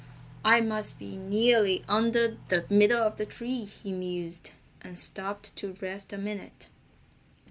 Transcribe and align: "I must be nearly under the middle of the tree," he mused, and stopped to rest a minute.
"I 0.43 0.61
must 0.61 0.97
be 0.97 1.15
nearly 1.15 1.85
under 1.87 2.37
the 2.47 2.65
middle 2.71 3.03
of 3.03 3.17
the 3.17 3.25
tree," 3.27 3.65
he 3.65 3.91
mused, 3.91 4.49
and 4.81 4.97
stopped 4.97 5.55
to 5.57 5.73
rest 5.73 6.11
a 6.11 6.17
minute. 6.17 6.69